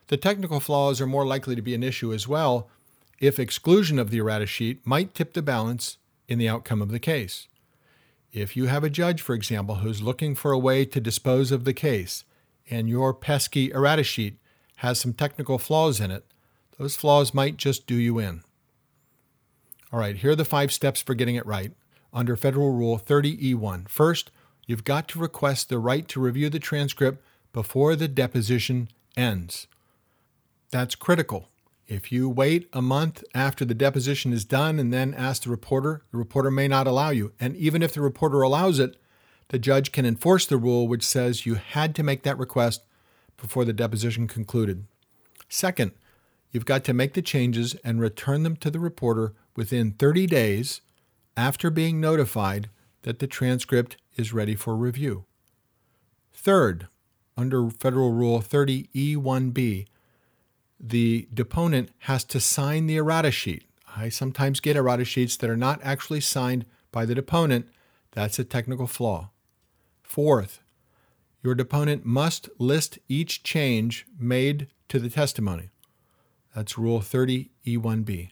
The 0.09 0.17
technical 0.17 0.59
flaws 0.59 1.01
are 1.01 1.07
more 1.07 1.25
likely 1.25 1.55
to 1.55 1.63
be 1.63 1.75
an 1.75 1.85
issue 1.85 2.13
as 2.13 2.27
well 2.27 2.69
if 3.21 3.39
exclusion 3.39 4.01
of 4.01 4.11
the 4.11 4.19
errata 4.19 4.47
sheet 4.47 4.85
might 4.85 5.15
tip 5.15 5.33
the 5.33 5.43
balance 5.43 5.99
in 6.27 6.39
the 6.39 6.49
outcome 6.49 6.83
of 6.83 6.91
the 6.91 6.99
case. 6.99 7.47
If 8.33 8.57
you 8.57 8.67
have 8.67 8.83
a 8.83 8.91
judge, 8.91 9.23
for 9.23 9.35
example, 9.35 9.77
who's 9.77 10.03
looking 10.03 10.35
for 10.35 10.51
a 10.51 10.59
way 10.59 10.85
to 10.87 11.01
dispose 11.01 11.53
of 11.53 11.65
the 11.65 11.75
case, 11.75 12.25
and 12.69 12.89
your 12.89 13.15
pesky 13.15 13.73
errata 13.73 14.03
sheet 14.03 14.39
has 14.77 14.99
some 14.99 15.13
technical 15.13 15.59
flaws 15.59 16.01
in 16.01 16.11
it, 16.11 16.25
those 16.79 16.97
flaws 16.97 17.33
might 17.33 17.57
just 17.57 17.87
do 17.87 17.95
you 17.95 18.19
in. 18.19 18.43
All 19.93 19.99
right, 19.99 20.17
here 20.17 20.31
are 20.31 20.37
the 20.37 20.45
five 20.45 20.73
steps 20.73 21.03
for 21.03 21.15
getting 21.15 21.35
it 21.35 21.45
right 21.45 21.73
under 22.13 22.37
Federal 22.37 22.73
Rule 22.73 22.99
30E1. 22.99 23.89
First, 23.89 24.31
you've 24.67 24.85
got 24.85 25.09
to 25.09 25.19
request 25.19 25.69
the 25.69 25.81
right 25.81 26.07
to 26.09 26.21
review 26.21 26.49
the 26.49 26.61
transcript 26.61 27.25
before 27.53 27.97
the 27.97 28.07
deposition 28.07 28.89
ends. 29.17 29.67
That's 30.71 30.95
critical. 30.95 31.49
If 31.89 32.13
you 32.13 32.29
wait 32.29 32.69
a 32.73 32.81
month 32.81 33.25
after 33.35 33.65
the 33.65 33.75
deposition 33.75 34.33
is 34.33 34.45
done 34.45 34.79
and 34.79 34.93
then 34.93 35.13
ask 35.13 35.43
the 35.43 35.51
reporter, 35.51 36.03
the 36.13 36.19
reporter 36.19 36.53
may 36.53 36.69
not 36.69 36.87
allow 36.87 37.11
you. 37.11 37.33
And 37.41 37.57
even 37.57 37.83
if 37.83 37.93
the 37.93 38.01
reporter 38.01 38.43
allows 38.43 38.79
it, 38.79 38.97
the 39.49 39.59
judge 39.59 39.91
can 39.91 40.07
enforce 40.07 40.47
the 40.47 40.57
rule 40.57 40.87
which 40.87 41.03
says 41.03 41.47
you 41.47 41.57
had 41.57 41.97
to 41.97 42.05
make 42.05 42.23
that 42.23 42.39
request 42.39 42.85
before 43.37 43.65
the 43.65 43.73
deposition 43.73 44.29
concluded. 44.29 44.85
Second, 45.49 45.91
you've 46.51 46.65
got 46.65 46.85
to 46.85 46.93
make 46.93 47.15
the 47.15 47.23
changes 47.23 47.75
and 47.85 48.01
return 48.01 48.43
them 48.43 48.57
to 48.57 48.71
the 48.71 48.81
reporter 48.81 49.35
within 49.57 49.93
30 49.93 50.27
days 50.27 50.81
after 51.37 51.71
being 51.71 52.01
notified 52.01 52.69
that 53.03 53.19
the 53.19 53.27
transcript 53.27 53.97
is 54.17 54.33
ready 54.33 54.55
for 54.55 54.77
review. 54.77 55.25
Third, 56.33 56.89
under 57.37 57.71
Federal 57.71 58.13
Rule 58.13 58.41
30E1B, 58.41 59.87
the 60.79 61.29
deponent 61.33 61.91
has 62.01 62.25
to 62.25 62.41
sign 62.41 62.87
the 62.87 62.97
errata 62.97 63.31
sheet. 63.31 63.65
I 63.97 64.09
sometimes 64.09 64.61
get 64.61 64.77
errata 64.77 65.05
sheets 65.05 65.37
that 65.37 65.51
are 65.51 65.57
not 65.57 65.81
actually 65.83 66.21
signed 66.21 66.65
by 66.93 67.05
the 67.05 67.15
deponent. 67.15 67.69
That's 68.13 68.39
a 68.39 68.45
technical 68.45 68.87
flaw. 68.87 69.31
Fourth, 70.03 70.61
your 71.43 71.55
deponent 71.55 72.05
must 72.05 72.49
list 72.59 72.99
each 73.09 73.43
change 73.43 74.07
made 74.19 74.69
to 74.89 74.99
the 74.99 75.11
testimony. 75.11 75.71
That's 76.55 76.79
Rule 76.79 77.01
30E1B. 77.01 78.31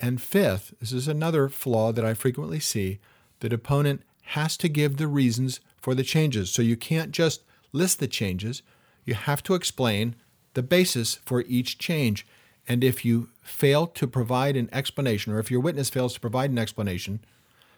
And 0.00 0.20
fifth, 0.20 0.74
this 0.80 0.92
is 0.92 1.08
another 1.08 1.48
flaw 1.48 1.92
that 1.92 2.04
I 2.04 2.14
frequently 2.14 2.60
see 2.60 2.98
the 3.40 3.48
deponent 3.48 4.02
has 4.22 4.56
to 4.58 4.68
give 4.68 4.96
the 4.96 5.08
reasons 5.08 5.60
for 5.80 5.94
the 5.94 6.02
changes. 6.02 6.50
So 6.50 6.62
you 6.62 6.76
can't 6.76 7.10
just 7.10 7.42
list 7.72 8.00
the 8.00 8.08
changes, 8.08 8.62
you 9.04 9.14
have 9.14 9.42
to 9.44 9.54
explain 9.54 10.16
the 10.54 10.62
basis 10.62 11.16
for 11.24 11.42
each 11.42 11.78
change. 11.78 12.26
And 12.68 12.84
if 12.84 13.04
you 13.04 13.28
fail 13.42 13.86
to 13.88 14.06
provide 14.06 14.56
an 14.56 14.68
explanation, 14.72 15.32
or 15.32 15.38
if 15.38 15.50
your 15.50 15.60
witness 15.60 15.90
fails 15.90 16.14
to 16.14 16.20
provide 16.20 16.50
an 16.50 16.58
explanation, 16.58 17.20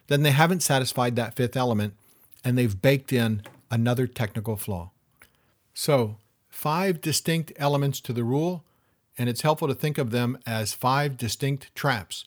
then 0.09 0.23
they 0.23 0.31
haven't 0.31 0.63
satisfied 0.63 1.17
that 1.17 1.37
fifth 1.37 1.57
element 1.57 1.95
and 2.45 2.59
they've 2.59 2.81
baked 2.81 3.13
in 3.13 3.43
another 3.71 4.07
technical 4.07 4.57
flaw. 4.57 4.91
So, 5.75 6.17
five 6.51 7.01
distinct 7.01 7.53
elements 7.57 8.01
to 8.03 8.13
the 8.13 8.25
rule, 8.25 8.65
and 9.19 9.29
it's 9.29 9.43
helpful 9.43 9.69
to 9.69 9.75
think 9.75 9.99
of 9.99 10.11
them 10.11 10.39
as 10.47 10.73
five 10.73 11.17
distinct 11.17 11.75
traps. 11.75 12.27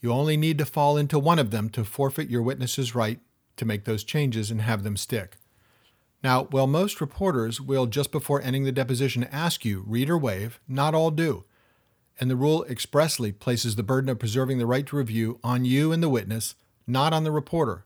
You 0.00 0.12
only 0.12 0.36
need 0.36 0.58
to 0.58 0.64
fall 0.64 0.96
into 0.96 1.18
one 1.18 1.38
of 1.38 1.50
them 1.50 1.68
to 1.70 1.84
forfeit 1.84 2.30
your 2.30 2.42
witness's 2.42 2.94
right 2.94 3.20
to 3.56 3.64
make 3.64 3.84
those 3.84 4.04
changes 4.04 4.50
and 4.50 4.62
have 4.62 4.82
them 4.82 4.96
stick. 4.96 5.36
Now, 6.22 6.44
while 6.44 6.66
most 6.66 7.00
reporters 7.00 7.60
will, 7.60 7.86
just 7.86 8.12
before 8.12 8.42
ending 8.42 8.64
the 8.64 8.72
deposition, 8.72 9.24
ask 9.24 9.64
you, 9.64 9.84
read 9.86 10.10
or 10.10 10.18
waive, 10.18 10.60
not 10.68 10.94
all 10.94 11.10
do. 11.10 11.44
And 12.18 12.30
the 12.30 12.36
rule 12.36 12.64
expressly 12.64 13.32
places 13.32 13.76
the 13.76 13.82
burden 13.82 14.10
of 14.10 14.18
preserving 14.18 14.58
the 14.58 14.66
right 14.66 14.86
to 14.86 14.96
review 14.96 15.38
on 15.42 15.64
you 15.64 15.92
and 15.92 16.02
the 16.02 16.10
witness, 16.10 16.54
not 16.86 17.14
on 17.14 17.24
the 17.24 17.30
reporter. 17.30 17.84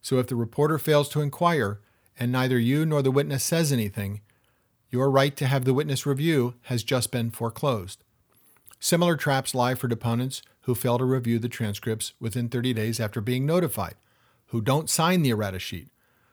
So 0.00 0.18
if 0.18 0.28
the 0.28 0.36
reporter 0.36 0.78
fails 0.78 1.08
to 1.10 1.20
inquire 1.20 1.80
and 2.18 2.30
neither 2.30 2.58
you 2.58 2.86
nor 2.86 3.02
the 3.02 3.10
witness 3.10 3.42
says 3.42 3.72
anything, 3.72 4.20
your 4.92 5.10
right 5.10 5.34
to 5.38 5.46
have 5.46 5.64
the 5.64 5.74
witness 5.74 6.04
review 6.04 6.54
has 6.64 6.84
just 6.84 7.10
been 7.10 7.30
foreclosed. 7.30 8.04
Similar 8.78 9.16
traps 9.16 9.54
lie 9.54 9.74
for 9.74 9.88
deponents 9.88 10.42
who 10.62 10.74
fail 10.74 10.98
to 10.98 11.04
review 11.04 11.38
the 11.38 11.48
transcripts 11.48 12.12
within 12.20 12.48
30 12.48 12.74
days 12.74 13.00
after 13.00 13.20
being 13.20 13.46
notified, 13.46 13.94
who 14.48 14.60
don't 14.60 14.90
sign 14.90 15.22
the 15.22 15.30
errata 15.30 15.58
sheet, 15.58 15.88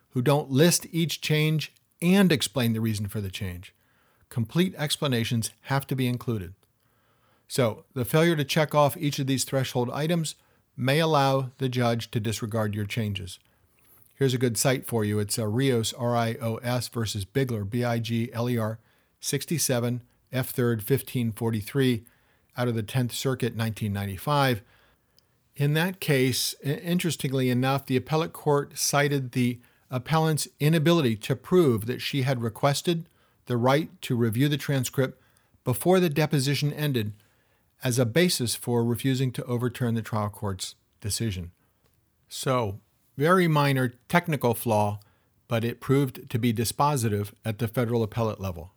who 0.09 0.21
don't 0.21 0.51
list 0.51 0.85
each 0.91 1.21
change 1.21 1.73
and 2.01 2.31
explain 2.31 2.73
the 2.73 2.81
reason 2.81 3.07
for 3.07 3.21
the 3.21 3.31
change. 3.31 3.73
Complete 4.27 4.75
explanations 4.77 5.51
have 5.61 5.87
to 5.87 5.95
be 5.95 6.07
included. 6.07 6.53
So, 7.47 7.85
the 7.93 8.05
failure 8.05 8.35
to 8.35 8.43
check 8.43 8.75
off 8.75 8.97
each 8.97 9.19
of 9.19 9.25
these 9.25 9.43
threshold 9.43 9.89
items 9.91 10.35
may 10.75 10.99
allow 10.99 11.51
the 11.57 11.69
judge 11.69 12.11
to 12.11 12.19
disregard 12.19 12.75
your 12.75 12.85
changes. 12.85 13.39
Here's 14.19 14.33
a 14.33 14.37
good 14.37 14.57
cite 14.57 14.85
for 14.85 15.05
you. 15.05 15.17
It's 15.19 15.39
uh, 15.39 15.47
Rios, 15.47 15.93
R 15.93 16.13
I 16.13 16.35
O 16.41 16.57
S, 16.57 16.89
versus 16.89 17.23
Bigler, 17.23 17.63
B 17.63 17.85
I 17.85 17.99
G 17.99 18.29
L 18.33 18.49
E 18.49 18.57
R, 18.57 18.77
67, 19.21 20.01
F 20.33 20.53
3rd, 20.53 20.79
1543, 20.79 22.03
out 22.57 22.67
of 22.67 22.75
the 22.75 22.83
10th 22.83 23.13
Circuit, 23.13 23.55
1995. 23.55 24.61
In 25.55 25.73
that 25.73 26.01
case, 26.01 26.53
interestingly 26.61 27.49
enough, 27.49 27.85
the 27.85 27.95
appellate 27.95 28.33
court 28.33 28.77
cited 28.77 29.31
the 29.31 29.61
appellant's 29.89 30.49
inability 30.59 31.15
to 31.15 31.35
prove 31.37 31.85
that 31.85 32.01
she 32.01 32.23
had 32.23 32.41
requested 32.41 33.07
the 33.45 33.55
right 33.55 33.89
to 34.01 34.17
review 34.17 34.49
the 34.49 34.57
transcript 34.57 35.21
before 35.63 36.01
the 36.01 36.09
deposition 36.09 36.73
ended 36.73 37.13
as 37.85 37.97
a 37.97 38.05
basis 38.05 38.53
for 38.53 38.83
refusing 38.83 39.31
to 39.31 39.45
overturn 39.45 39.95
the 39.95 40.01
trial 40.01 40.29
court's 40.29 40.75
decision. 40.99 41.51
So, 42.27 42.81
very 43.19 43.49
minor 43.49 43.89
technical 44.07 44.53
flaw, 44.53 44.97
but 45.49 45.65
it 45.65 45.81
proved 45.81 46.29
to 46.29 46.39
be 46.39 46.53
dispositive 46.53 47.33
at 47.43 47.59
the 47.59 47.67
federal 47.67 48.01
appellate 48.01 48.39
level. 48.39 48.71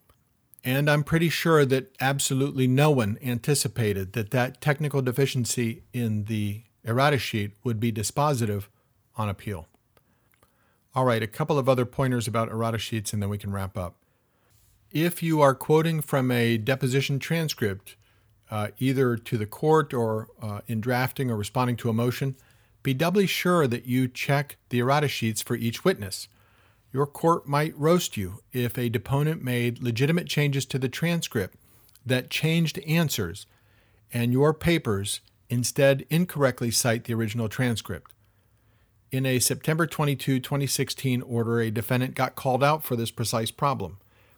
And 0.65 0.89
I'm 0.89 1.05
pretty 1.05 1.29
sure 1.29 1.63
that 1.65 1.95
absolutely 2.01 2.67
no 2.67 2.91
one 2.91 3.17
anticipated 3.23 4.11
that 4.13 4.31
that 4.31 4.59
technical 4.59 5.01
deficiency 5.01 5.83
in 5.93 6.25
the 6.25 6.63
errata 6.83 7.19
sheet 7.19 7.53
would 7.63 7.79
be 7.79 7.89
dispositive 7.93 8.65
on 9.15 9.29
appeal. 9.29 9.67
All 10.93 11.05
right, 11.05 11.23
a 11.23 11.27
couple 11.27 11.57
of 11.57 11.69
other 11.69 11.85
pointers 11.85 12.27
about 12.27 12.49
errata 12.49 12.79
sheets, 12.79 13.13
and 13.13 13.21
then 13.21 13.29
we 13.29 13.37
can 13.37 13.53
wrap 13.53 13.77
up. 13.77 13.95
If 14.91 15.23
you 15.23 15.39
are 15.39 15.55
quoting 15.55 16.01
from 16.01 16.31
a 16.31 16.57
deposition 16.57 17.17
transcript, 17.17 17.95
uh, 18.51 18.67
either 18.77 19.15
to 19.15 19.37
the 19.37 19.45
court 19.45 19.93
or 19.93 20.27
uh, 20.41 20.59
in 20.67 20.81
drafting 20.81 21.31
or 21.31 21.37
responding 21.37 21.77
to 21.77 21.89
a 21.89 21.93
motion, 21.93 22.35
be 22.83 22.93
doubly 22.93 23.25
sure 23.25 23.65
that 23.65 23.85
you 23.85 24.07
check 24.07 24.57
the 24.69 24.79
errata 24.79 25.07
sheets 25.07 25.41
for 25.41 25.55
each 25.55 25.83
witness. 25.85 26.27
Your 26.91 27.07
court 27.07 27.47
might 27.47 27.77
roast 27.77 28.17
you 28.17 28.41
if 28.51 28.77
a 28.77 28.89
deponent 28.89 29.41
made 29.41 29.81
legitimate 29.81 30.27
changes 30.27 30.65
to 30.67 30.77
the 30.77 30.89
transcript 30.89 31.55
that 32.05 32.29
changed 32.29 32.77
answers, 32.79 33.47
and 34.13 34.31
your 34.31 34.53
papers 34.53 35.21
instead 35.49 36.05
incorrectly 36.09 36.69
cite 36.69 37.05
the 37.05 37.13
original 37.13 37.49
transcript. 37.49 38.11
In 39.11 39.25
a 39.25 39.39
September 39.39 39.87
22, 39.87 40.39
2016 40.39 41.21
order, 41.21 41.61
a 41.61 41.71
defendant 41.71 42.15
got 42.15 42.35
called 42.35 42.63
out 42.63 42.83
for 42.83 42.95
this 42.95 43.11
precise 43.11 43.51
problem, 43.51 43.97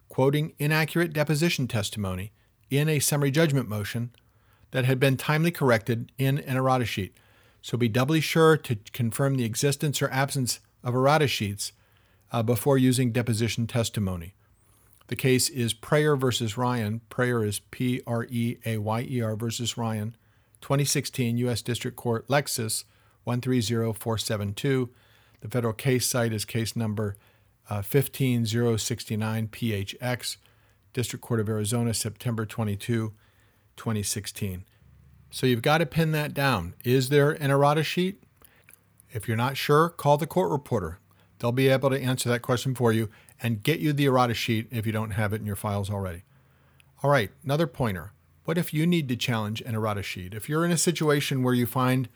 quoting 0.10 0.54
inaccurate 0.60 1.14
deposition 1.14 1.68
testimony 1.68 2.32
in 2.70 2.90
a 2.90 3.00
summary 3.00 3.32
judgment 3.32 3.68
motion 3.68 4.12
that 4.72 4.86
had 4.86 5.00
been 5.00 5.18
timely 5.18 5.52
corrected 5.52 6.12
in 6.18 6.40
an 6.40 6.58
errata 6.58 6.86
sheet. 6.86 7.16
So 7.66 7.80
be 7.80 7.90
doubly 7.90 8.22
sure 8.22 8.58
to 8.58 8.78
confirm 8.94 9.38
the 9.38 9.44
existence 9.44 10.00
or 10.00 10.08
absence 10.12 10.60
of 10.84 10.94
errata 10.94 11.26
sheets 11.26 11.72
uh, 12.32 12.44
before 12.44 12.78
using 12.78 13.12
deposition 13.12 13.66
testimony. 13.66 14.36
The 15.08 15.16
case 15.16 15.50
is 15.50 15.74
Preayer 15.74 16.16
versus 16.16 16.58
Ryan. 16.58 17.02
Preayer 17.10 17.44
is 17.44 17.62
P 17.72 18.04
R 18.06 18.26
E 18.26 18.58
A 18.68 18.78
Y 18.78 19.08
E 19.10 19.20
R 19.20 19.36
versus 19.36 19.78
Ryan, 19.78 20.16
2016 20.62 21.40
U.S. 21.40 21.64
District 21.64 21.98
Court, 21.98 22.28
Lexis 22.28 22.84
130472. 23.24 24.92
The 25.42 25.48
federal 25.50 25.74
case 25.74 26.06
cite 26.06 26.34
is 26.34 26.46
case 26.46 26.76
number 26.76 27.18
uh, 27.68 27.82
15069 27.82 29.48
PHX, 29.48 30.38
District 30.94 31.26
Court 31.26 31.40
of 31.40 31.50
Arizona, 31.50 31.96
September 31.96 32.46
22, 32.46 33.12
2016. 33.76 34.66
So 35.30 35.46
you've 35.46 35.62
got 35.62 35.80
to 35.80 35.86
pin 35.86 36.12
that 36.12 36.34
down. 36.34 36.76
Is 36.84 37.10
there 37.10 37.32
an 37.32 37.52
errata 37.52 37.84
sheet? 37.84 38.24
If 39.12 39.28
you're 39.28 39.38
not 39.38 39.58
sure, 39.58 39.90
call 39.90 40.18
the 40.18 40.28
court 40.28 40.52
reporter. 40.52 41.00
They'll 41.40 41.52
be 41.52 41.68
able 41.68 41.90
to 41.90 42.02
answer 42.02 42.30
that 42.30 42.42
question 42.42 42.76
for 42.76 42.94
you 42.94 43.10
and 43.42 43.64
get 43.64 43.80
you 43.80 43.94
the 43.94 44.06
errata 44.06 44.34
sheet 44.34 44.68
if 44.72 44.86
you 44.86 44.92
don't 44.92 45.12
have 45.12 45.34
it 45.34 45.42
in 45.42 45.46
your 45.46 45.56
files 45.56 45.90
already. 45.90 46.24
All 47.04 47.10
right, 47.10 47.32
another 47.44 47.68
pointer. 47.68 48.14
What 48.46 48.58
if 48.58 48.74
you 48.74 48.88
need 48.88 49.10
to 49.10 49.16
challenge 49.16 49.62
an 49.62 49.76
errata 49.76 50.04
sheet? 50.04 50.34
If 50.34 50.48
you're 50.48 50.66
in 50.66 50.72
a 50.72 50.78
situation 50.78 51.44
where 51.44 51.54
you 51.54 51.66
find 51.66 52.10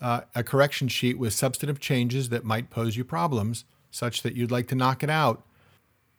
uh, 0.00 0.22
a 0.34 0.42
correction 0.42 0.88
sheet 0.88 1.18
with 1.18 1.32
substantive 1.32 1.80
changes 1.80 2.28
that 2.28 2.44
might 2.44 2.70
pose 2.70 2.96
you 2.96 3.04
problems, 3.04 3.64
such 3.90 4.22
that 4.22 4.36
you'd 4.36 4.50
like 4.50 4.68
to 4.68 4.74
knock 4.74 5.02
it 5.02 5.10
out, 5.10 5.44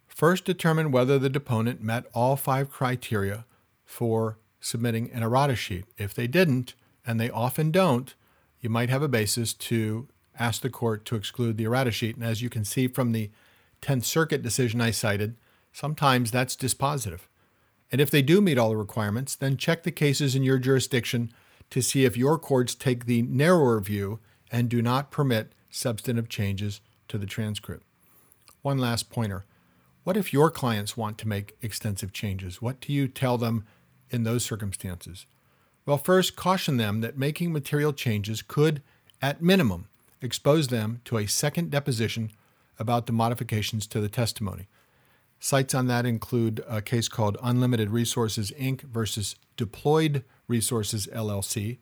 first 0.08 0.46
determine 0.46 0.92
whether 0.92 1.18
the 1.18 1.30
deponent 1.30 1.82
met 1.82 2.06
all 2.14 2.36
five 2.36 2.70
criteria 2.70 3.46
for 3.86 4.38
submitting 4.66 5.12
an 5.12 5.22
errata 5.22 5.56
sheet. 5.56 5.86
If 5.96 6.16
they 6.16 6.26
didn't, 6.26 6.74
and 7.06 7.20
they 7.20 7.30
often 7.30 7.70
don't, 7.70 8.16
you 8.62 8.70
might 8.70 8.90
have 8.90 9.04
a 9.04 9.08
basis 9.08 9.54
to 9.54 10.08
ask 10.40 10.64
the 10.64 10.72
court 10.72 11.06
to 11.06 11.16
exclude 11.16 11.56
the 11.56 11.66
errata 11.66 11.92
sheet. 11.92 12.16
And 12.16 12.26
as 12.26 12.42
you 12.42 12.50
can 12.50 12.66
see 12.66 12.88
from 12.88 13.12
the 13.12 13.30
10th 13.84 14.06
Circuit 14.06 14.42
decision 14.42 14.82
I 14.82 14.90
cited, 14.90 15.36
sometimes 15.72 16.32
that's 16.32 16.56
dispositive. 16.56 17.22
And 17.92 18.02
if 18.02 18.10
they 18.10 18.24
do 18.24 18.42
meet 18.42 18.58
all 18.58 18.70
the 18.70 18.76
requirements, 18.76 19.36
then 19.36 19.56
check 19.56 19.84
the 19.84 19.92
cases 19.92 20.34
in 20.34 20.42
your 20.42 20.58
jurisdiction 20.58 21.32
to 21.70 21.84
see 21.84 22.04
if 22.04 22.18
your 22.18 22.40
courts 22.40 22.74
take 22.74 23.06
the 23.06 23.22
narrower 23.22 23.80
view 23.80 24.20
and 24.52 24.68
do 24.68 24.82
not 24.82 25.12
permit 25.12 25.54
substantive 25.70 26.28
changes 26.28 26.82
to 27.08 27.20
the 27.20 27.28
transcript. 27.28 27.84
One 28.64 28.80
last 28.80 29.12
pointer. 29.12 29.46
What 30.04 30.18
if 30.18 30.34
your 30.34 30.50
clients 30.50 30.98
want 30.98 31.20
to 31.20 31.28
make 31.28 31.56
extensive 31.62 32.14
changes? 32.14 32.64
What 32.64 32.80
do 32.80 32.92
you 32.92 33.08
tell 33.08 33.38
them 33.38 33.64
in 34.10 34.24
those 34.24 34.44
circumstances? 34.44 35.26
Well, 35.86 35.98
first, 35.98 36.36
caution 36.36 36.78
them 36.78 37.02
that 37.02 37.18
making 37.18 37.54
material 37.54 37.94
changes 37.94 38.42
could, 38.42 38.82
at 39.22 39.42
minimum, 39.42 39.88
expose 40.22 40.70
them 40.70 41.02
to 41.06 41.18
a 41.18 41.28
second 41.28 41.70
deposition 41.70 42.32
about 42.80 43.06
the 43.06 43.14
modifications 43.14 43.88
to 43.88 44.02
the 44.02 44.10
testimony. 44.10 44.68
Cites 45.40 45.76
on 45.76 45.88
that 45.88 46.06
include 46.06 46.64
a 46.68 46.82
case 46.82 47.08
called 47.08 47.38
Unlimited 47.44 47.90
Resources 47.90 48.52
Inc. 48.52 48.82
versus 48.82 49.36
Deployed 49.58 50.24
Resources 50.48 51.08
LLC, 51.08 51.78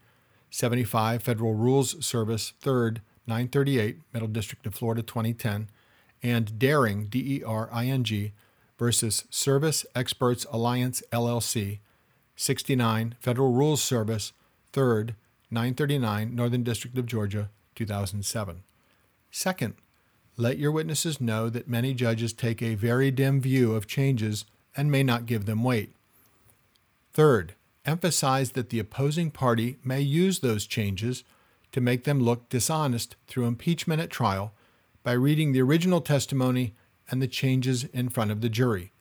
75 0.50 1.24
Federal 1.24 1.54
Rules 1.54 2.06
Service, 2.06 2.54
3rd, 2.62 2.98
938, 3.26 4.00
Middle 4.12 4.28
District 4.28 4.66
of 4.66 4.76
Florida, 4.76 5.02
2010, 5.02 5.70
and 6.22 6.60
Dering, 6.60 7.06
D 7.06 7.38
E 7.38 7.44
R 7.44 7.70
I 7.72 7.86
N 7.86 8.04
G, 8.04 8.34
versus 8.78 9.26
Service 9.30 9.86
Experts 9.96 10.46
Alliance 10.52 11.02
LLC, 11.12 11.80
69 12.36 13.16
Federal 13.20 13.52
Rules 13.52 13.82
Service, 13.82 14.34
3rd, 14.74 15.16
939, 15.52 16.36
Northern 16.36 16.64
District 16.64 16.98
of 16.98 17.06
Georgia, 17.06 17.50
2007. 17.76 18.64
Second, 19.32 19.76
let 20.36 20.58
your 20.58 20.72
witnesses 20.72 21.22
know 21.22 21.50
that 21.50 21.68
many 21.68 21.94
judges 21.94 22.34
take 22.34 22.62
a 22.62 22.76
very 22.76 23.12
dim 23.12 23.40
view 23.40 23.74
of 23.74 23.88
changes 23.88 24.46
and 24.76 24.92
may 24.92 25.04
not 25.04 25.28
give 25.28 25.46
them 25.46 25.64
weight. 25.64 25.94
Third, 27.14 27.54
emphasize 27.86 28.54
that 28.54 28.70
the 28.70 28.80
opposing 28.80 29.30
party 29.30 29.78
may 29.84 30.02
use 30.02 30.40
those 30.40 30.66
changes 30.66 31.24
to 31.72 31.82
make 31.82 32.04
them 32.04 32.20
look 32.20 32.50
dishonest 32.50 33.16
through 33.28 33.46
impeachment 33.46 34.02
at 34.02 34.10
trial 34.10 34.54
by 35.04 35.12
reading 35.12 35.52
the 35.52 35.62
original 35.62 36.02
testimony 36.02 36.74
and 37.12 37.22
the 37.22 37.28
changes 37.28 37.84
in 37.86 38.10
front 38.10 38.32
of 38.32 38.42
the 38.42 38.50
jury. 38.50 38.93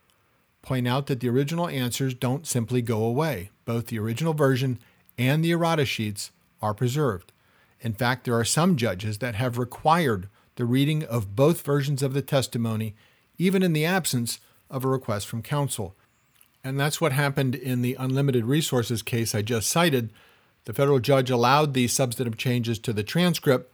Point 0.62 0.86
out 0.86 1.06
that 1.08 1.20
the 1.20 1.28
original 1.28 1.68
answers 1.68 2.14
don't 2.14 2.46
simply 2.46 2.82
go 2.82 3.04
away. 3.04 3.50
Both 3.64 3.88
the 3.88 3.98
original 3.98 4.32
version 4.32 4.78
and 5.18 5.44
the 5.44 5.50
errata 5.50 5.84
sheets 5.84 6.30
are 6.60 6.72
preserved. 6.72 7.32
In 7.80 7.92
fact, 7.92 8.24
there 8.24 8.38
are 8.38 8.44
some 8.44 8.76
judges 8.76 9.18
that 9.18 9.34
have 9.34 9.58
required 9.58 10.28
the 10.54 10.64
reading 10.64 11.02
of 11.04 11.34
both 11.34 11.62
versions 11.62 12.02
of 12.02 12.14
the 12.14 12.22
testimony, 12.22 12.94
even 13.38 13.62
in 13.62 13.72
the 13.72 13.84
absence 13.84 14.38
of 14.70 14.84
a 14.84 14.88
request 14.88 15.26
from 15.26 15.42
counsel. 15.42 15.96
And 16.62 16.78
that's 16.78 17.00
what 17.00 17.12
happened 17.12 17.56
in 17.56 17.82
the 17.82 17.96
unlimited 17.98 18.44
resources 18.44 19.02
case 19.02 19.34
I 19.34 19.42
just 19.42 19.68
cited. 19.68 20.10
The 20.64 20.72
federal 20.72 21.00
judge 21.00 21.28
allowed 21.28 21.74
the 21.74 21.88
substantive 21.88 22.36
changes 22.36 22.78
to 22.80 22.92
the 22.92 23.02
transcript, 23.02 23.72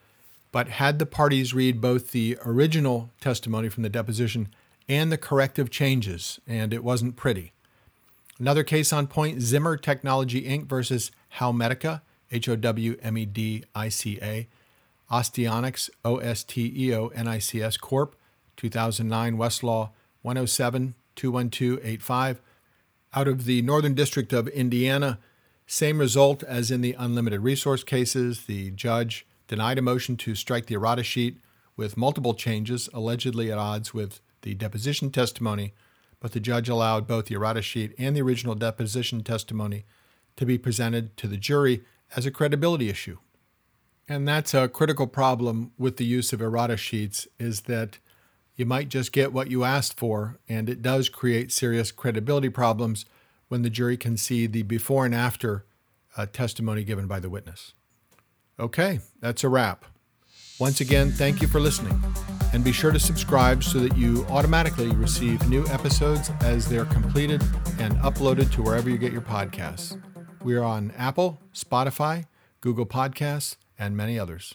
but 0.52 0.68
had 0.68 0.98
the 0.98 1.04
parties 1.04 1.52
read 1.52 1.82
both 1.82 2.12
the 2.12 2.38
original 2.46 3.10
testimony 3.20 3.68
from 3.68 3.82
the 3.82 3.90
deposition 3.90 4.48
and 4.88 5.12
the 5.12 5.18
corrective 5.18 5.70
changes, 5.70 6.40
and 6.46 6.72
it 6.72 6.82
wasn't 6.82 7.16
pretty. 7.16 7.52
Another 8.38 8.64
case 8.64 8.92
on 8.92 9.06
point 9.06 9.42
Zimmer 9.42 9.76
Technology 9.76 10.42
Inc. 10.42 10.66
versus 10.66 11.10
Howmedica, 11.36 12.02
H 12.30 12.48
O 12.48 12.56
W 12.56 12.96
M 13.02 13.18
E 13.18 13.26
D 13.26 13.64
I 13.74 13.88
C 13.88 14.18
A, 14.22 14.46
Osteonics, 15.10 15.90
O 16.04 16.18
S 16.18 16.44
T 16.44 16.72
E 16.74 16.94
O 16.94 17.08
N 17.08 17.26
I 17.26 17.38
C 17.38 17.60
S 17.62 17.76
Corp., 17.76 18.14
2009 18.56 19.36
Westlaw 19.36 19.90
107 20.22 20.94
21285. 21.16 22.40
Out 23.14 23.28
of 23.28 23.44
the 23.44 23.62
Northern 23.62 23.94
District 23.94 24.32
of 24.32 24.48
Indiana, 24.48 25.18
same 25.66 25.98
result 25.98 26.42
as 26.42 26.70
in 26.70 26.80
the 26.80 26.94
unlimited 26.98 27.40
resource 27.40 27.82
cases. 27.82 28.44
The 28.44 28.70
judge 28.70 29.26
denied 29.48 29.78
a 29.78 29.82
motion 29.82 30.16
to 30.18 30.34
strike 30.34 30.66
the 30.66 30.74
errata 30.74 31.02
sheet 31.02 31.38
with 31.76 31.96
multiple 31.96 32.34
changes 32.34 32.88
allegedly 32.92 33.50
at 33.50 33.58
odds 33.58 33.94
with 33.94 34.20
the 34.42 34.54
deposition 34.54 35.10
testimony, 35.10 35.74
but 36.20 36.32
the 36.32 36.40
judge 36.40 36.68
allowed 36.68 37.06
both 37.06 37.26
the 37.26 37.34
errata 37.34 37.62
sheet 37.62 37.94
and 37.98 38.16
the 38.16 38.22
original 38.22 38.54
deposition 38.54 39.22
testimony 39.22 39.84
to 40.36 40.46
be 40.46 40.58
presented 40.58 41.16
to 41.16 41.26
the 41.26 41.36
jury 41.36 41.84
as 42.16 42.26
a 42.26 42.30
credibility 42.30 42.88
issue. 42.88 43.18
And 44.08 44.26
that's 44.26 44.54
a 44.54 44.68
critical 44.68 45.06
problem 45.06 45.72
with 45.76 45.98
the 45.98 46.04
use 46.04 46.32
of 46.32 46.40
errata 46.40 46.76
sheets 46.76 47.28
is 47.38 47.62
that 47.62 47.98
you 48.56 48.66
might 48.66 48.88
just 48.88 49.12
get 49.12 49.32
what 49.32 49.50
you 49.50 49.62
asked 49.62 49.98
for, 49.98 50.38
and 50.48 50.68
it 50.68 50.82
does 50.82 51.08
create 51.08 51.52
serious 51.52 51.92
credibility 51.92 52.48
problems 52.48 53.04
when 53.48 53.62
the 53.62 53.70
jury 53.70 53.96
can 53.96 54.16
see 54.16 54.46
the 54.46 54.62
before 54.62 55.04
and 55.04 55.14
after 55.14 55.64
uh, 56.16 56.26
testimony 56.26 56.82
given 56.82 57.06
by 57.06 57.20
the 57.20 57.30
witness. 57.30 57.74
Okay, 58.58 59.00
that's 59.20 59.44
a 59.44 59.48
wrap. 59.48 59.84
Once 60.58 60.80
again, 60.80 61.12
thank 61.12 61.40
you 61.40 61.46
for 61.46 61.60
listening. 61.60 62.02
And 62.52 62.64
be 62.64 62.72
sure 62.72 62.90
to 62.90 62.98
subscribe 62.98 63.62
so 63.62 63.78
that 63.78 63.96
you 63.96 64.26
automatically 64.28 64.88
receive 64.88 65.48
new 65.48 65.64
episodes 65.68 66.30
as 66.40 66.68
they're 66.68 66.86
completed 66.86 67.42
and 67.78 67.96
uploaded 67.98 68.50
to 68.52 68.62
wherever 68.62 68.90
you 68.90 68.98
get 68.98 69.12
your 69.12 69.22
podcasts. 69.22 70.00
We 70.42 70.56
are 70.56 70.64
on 70.64 70.92
Apple, 70.96 71.38
Spotify, 71.54 72.24
Google 72.60 72.86
Podcasts, 72.86 73.56
and 73.78 73.96
many 73.96 74.18
others. 74.18 74.54